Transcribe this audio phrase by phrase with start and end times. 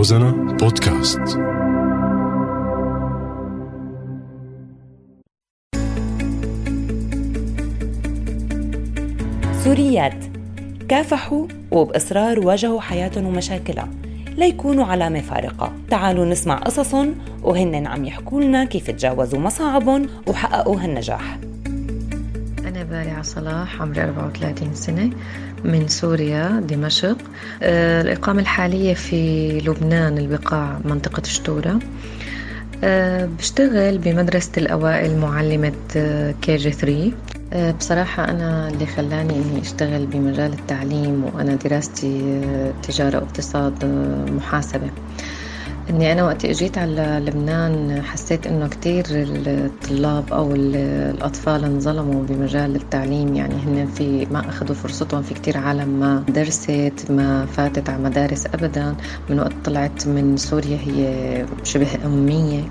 [0.00, 1.20] روزانا بودكاست.
[9.64, 10.24] سوريات.
[10.88, 13.88] كافحوا وبإصرار واجهوا حياتهم ومشاكلها.
[14.36, 15.72] ليكونوا علامة فارقة.
[15.90, 21.38] تعالوا نسمع قصصهم وهن عم يحكوا لنا كيف تجاوزوا مصاعبهم وحققوا هالنجاح.
[22.66, 25.10] أنا بارعة صلاح عمري 34 سنة
[25.64, 27.16] من سوريا دمشق.
[27.62, 31.78] آه، الإقامة الحالية في لبنان البقاع منطقة شتورة.
[32.84, 35.72] آه، بشتغل بمدرسة الأوائل معلمة
[36.42, 37.12] KG 3
[37.78, 43.84] بصراحة أنا اللي خلاني إني أشتغل بمجال التعليم وأنا دراستي آه، تجارة واقتصاد
[44.36, 44.90] محاسبة.
[45.90, 53.34] إني أنا وقت إجيت على لبنان حسيت إنه كتير الطلاب أو الأطفال انظلموا بمجال التعليم.
[53.34, 58.46] يعني هن في ما أخذوا فرصتهم في كتير عالم ما درست ما فاتت على مدارس
[58.46, 58.94] ابدا.
[59.30, 62.62] من وقت طلعت من سوريا هي شبه أمية.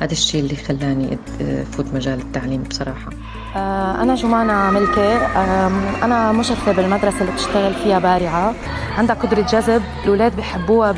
[0.00, 3.10] هذا الشيء اللي خلاني أفوت مجال التعليم بصراحة.
[3.56, 5.16] آه، أنا جمانة ملكة.
[6.04, 8.54] أنا مشرفة بالمدرسة اللي بتشتغل فيها بارعة.
[8.98, 9.82] عندها قدرة جذب.
[10.04, 10.92] الأولاد بحبوها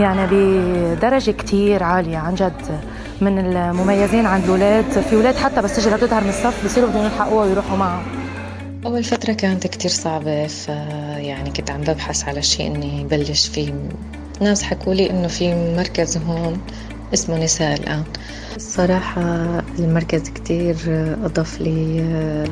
[0.00, 2.80] يعني بدرجة كتير عالية عن جد
[3.20, 7.44] من المميزين عند الأولاد في أولاد حتى بس تجي لتظهر من الصف بصيروا بدهم يلحقوها
[7.44, 8.02] ويروحوا معها.
[8.86, 10.68] أول فترة كانت كتير صعبة ف
[11.18, 13.72] يعني كنت عم ببحث على شيء إني بلش فيه
[14.40, 16.60] ناس حكوا لي إنه في مركز هون
[17.14, 18.02] اسمه نساء الآن.
[18.56, 19.22] الصراحة
[19.78, 20.76] المركز كتير
[21.24, 22.02] أضاف لي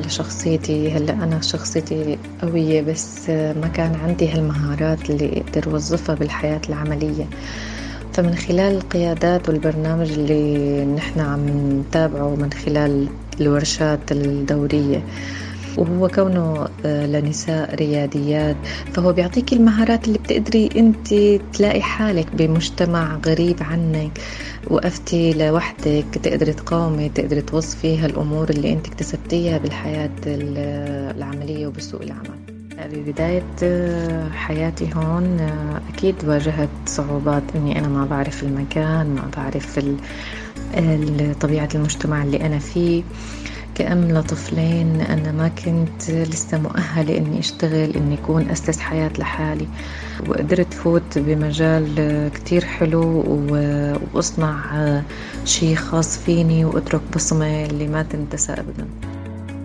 [0.05, 0.91] لشخصيتي.
[0.91, 7.25] هلأ أنا شخصيتي قوية بس ما كان عندي هالمهارات اللي أقدر أوظفها بالحياة العملية.
[8.13, 11.45] فمن خلال القيادات والبرنامج اللي نحن عم
[11.79, 13.07] نتابعه من خلال
[13.41, 15.03] الورشات الدورية
[15.77, 18.55] وهو كونه آه، لنساء رياديات
[18.93, 21.13] فهو بيعطيك المهارات اللي بتقدري انت
[21.53, 24.11] تلاقي حالك بمجتمع غريب عنك
[24.67, 32.61] وقفتي لوحدك تقدري تقاومي تقدري توظفي هالامور اللي انت اكتسبتيها بالحياة العملية وبسوق العمل.
[32.93, 39.79] ببداية آه، حياتي هون آه، أكيد واجهت صعوبات إني أنا ما بعرف المكان ما بعرف
[41.41, 43.03] طبيعة المجتمع اللي أنا فيه.
[43.75, 49.67] كأم لطفلين أنا ما كنت لسه مؤهلة إني أشتغل إني أكون أسس حياة لحالي.
[50.27, 53.23] وقدرت فوت بمجال كتير حلو
[54.13, 55.01] وأصنع
[55.45, 58.87] شي خاص فيني وأترك بصمة اللي ما تنتسى أبدا.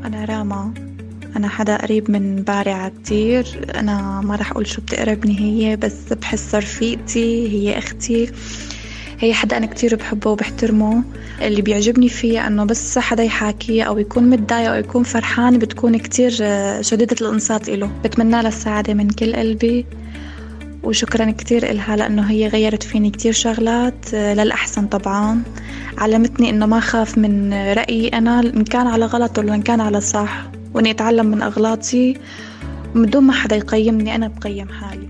[0.05, 0.73] أنا راما.
[1.37, 3.67] أنا حدا قريب من بارعة كتير.
[3.75, 8.31] أنا ما رح أقول شو بتقربني هي بس بحس رفيقتي هي أختي.
[9.21, 11.05] هي حدا أنا كتير بحبه وبحترمه.
[11.43, 16.31] اللي بيعجبني فيه أنه بس حدا يحاكيه أو يكون متضايق أو يكون فرحان بتكون كتير
[16.83, 17.91] شديدة الإنصات إله.
[18.05, 19.87] بتمنى لها السعادة من كل قلبي.
[20.83, 25.43] وشكرا كتير إلها لأنه هي غيرت فيني كتير شغلات للأحسن طبعا.
[25.99, 30.01] علمتني إنه ما خاف من رأيي أنا إن كان على غلط ولا إن كان على
[30.01, 30.47] صح.
[30.75, 32.15] وإني أتعلم من أغلاطي.
[32.95, 35.06] من دون ما حدا يقيمني أنا بقيم حالي.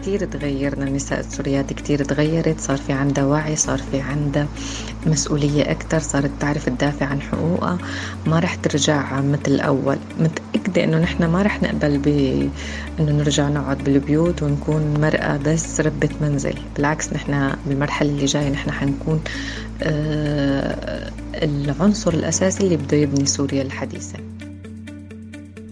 [0.00, 4.48] كتير تغيرنا النساء السوريات كتير تغيرت صار في عندها وعي صار في عندها
[5.06, 7.78] مسؤولية أكتر صارت تعرف تدافع عن حقوقها.
[8.26, 9.96] ما رح ترجع مثل الأول.
[10.20, 12.08] متأكدة إنه نحن ما رح نقبل ب
[13.00, 16.54] إنه نرجع نقعد بالبيوت ونكون مرأة بس ربة منزل.
[16.76, 19.20] بالعكس نحن بالمرحلة اللي جاية نحن حنكون
[19.82, 24.18] آه العنصر الأساسي اللي بده يبني سوريا الحديثة.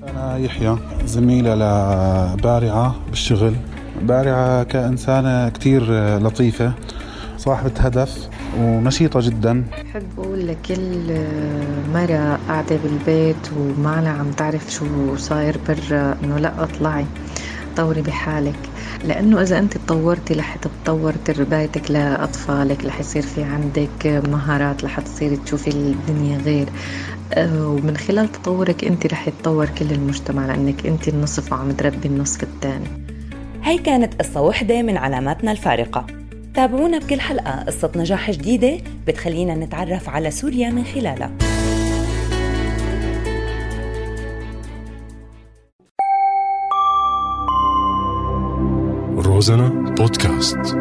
[0.08, 3.54] أنا يحيى زميلة لبارعة بالشغل.
[4.02, 5.82] بارعة كإنسانة كتير
[6.18, 6.72] لطيفة
[7.36, 8.28] صاحبة هدف
[8.60, 9.64] ونشيطة جدا.
[9.84, 11.16] بحب أقول لكل
[11.94, 17.04] مرة قاعدة بالبيت وما عم تعرف شو صاير برا إنه لا اطلعي
[17.76, 18.58] طوري بحالك.
[19.04, 25.36] لأنه إذا أنت تطورتي رح تتطور تربايتك لأطفالك رح يصير في عندك مهارات رح تصيري
[25.36, 26.68] تشوفي الدنيا غير.
[27.34, 32.42] آه، ومن خلال تطورك أنت رح يتطور كل المجتمع لأنك أنت النصف وعم تربي النصف
[32.42, 33.07] الثاني.
[33.68, 36.06] هي كانت قصة وحدة من علاماتنا الفارقة.
[36.54, 41.30] تابعونا بكل حلقة قصة نجاح جديدة بتخلينا نتعرف على سوريا من خلالها.
[49.16, 50.76] روزانا بودكاست.